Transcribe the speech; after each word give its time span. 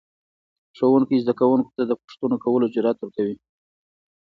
ښوونکی 0.77 1.21
زده 1.25 1.33
کوونکو 1.39 1.71
ته 1.77 1.83
د 1.89 1.91
پوښتنو 2.01 2.35
کولو 2.43 2.71
جرأت 2.75 2.97
ورکوي 2.99 3.35